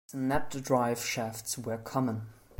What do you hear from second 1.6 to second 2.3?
common.